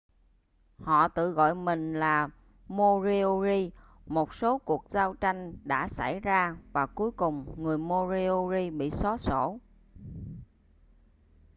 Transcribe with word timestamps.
họ 0.79 1.07
tự 1.07 1.31
gọi 1.31 1.55
mình 1.55 1.93
là 1.93 2.29
moriori 2.67 3.71
một 4.05 4.33
số 4.33 4.57
cuộc 4.57 4.85
giao 4.89 5.13
tranh 5.13 5.53
đã 5.65 5.87
xảy 5.87 6.19
ra 6.19 6.57
và 6.73 6.85
cuối 6.85 7.11
cùng 7.11 7.55
người 7.57 7.77
moriori 7.77 8.69
bị 8.69 8.89
xóa 8.89 9.17
sổ 9.17 9.57